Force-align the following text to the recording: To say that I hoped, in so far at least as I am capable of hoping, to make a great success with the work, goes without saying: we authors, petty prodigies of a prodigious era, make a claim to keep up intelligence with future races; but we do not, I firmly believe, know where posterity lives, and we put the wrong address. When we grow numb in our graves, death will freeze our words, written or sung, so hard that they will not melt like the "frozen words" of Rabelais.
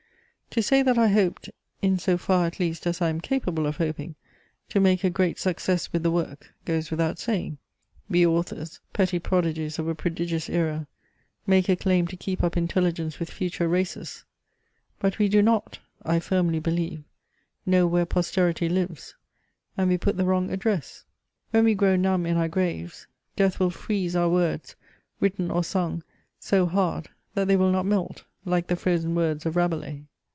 To 0.53 0.61
say 0.61 0.83
that 0.83 0.97
I 0.97 1.07
hoped, 1.07 1.49
in 1.81 1.97
so 1.97 2.17
far 2.17 2.45
at 2.45 2.59
least 2.59 2.85
as 2.85 3.01
I 3.01 3.07
am 3.07 3.21
capable 3.21 3.65
of 3.65 3.77
hoping, 3.77 4.15
to 4.67 4.81
make 4.81 5.01
a 5.05 5.09
great 5.09 5.39
success 5.39 5.93
with 5.93 6.03
the 6.03 6.11
work, 6.11 6.53
goes 6.65 6.91
without 6.91 7.19
saying: 7.19 7.57
we 8.09 8.27
authors, 8.27 8.81
petty 8.91 9.17
prodigies 9.17 9.79
of 9.79 9.87
a 9.87 9.95
prodigious 9.95 10.49
era, 10.49 10.87
make 11.47 11.69
a 11.69 11.77
claim 11.77 12.05
to 12.07 12.17
keep 12.17 12.43
up 12.43 12.57
intelligence 12.57 13.17
with 13.17 13.31
future 13.31 13.69
races; 13.69 14.25
but 14.99 15.19
we 15.19 15.29
do 15.29 15.41
not, 15.41 15.79
I 16.03 16.19
firmly 16.19 16.59
believe, 16.59 17.05
know 17.65 17.87
where 17.87 18.05
posterity 18.05 18.67
lives, 18.67 19.15
and 19.77 19.87
we 19.89 19.97
put 19.97 20.17
the 20.17 20.25
wrong 20.25 20.51
address. 20.51 21.05
When 21.51 21.63
we 21.63 21.75
grow 21.75 21.95
numb 21.95 22.25
in 22.25 22.35
our 22.35 22.49
graves, 22.49 23.07
death 23.37 23.57
will 23.57 23.69
freeze 23.69 24.17
our 24.17 24.27
words, 24.29 24.75
written 25.21 25.49
or 25.49 25.63
sung, 25.63 26.03
so 26.41 26.65
hard 26.65 27.07
that 27.35 27.47
they 27.47 27.55
will 27.55 27.71
not 27.71 27.85
melt 27.85 28.25
like 28.43 28.67
the 28.67 28.75
"frozen 28.75 29.15
words" 29.15 29.45
of 29.45 29.55
Rabelais. 29.55 30.03